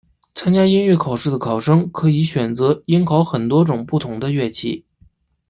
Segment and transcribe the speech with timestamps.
[0.33, 4.83] 参加音乐考试的考生可以选择应考很多种不同的乐器。